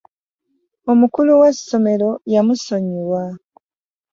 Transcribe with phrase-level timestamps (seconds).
[0.91, 3.23] Omukulu w'esomero yamusonyiwa.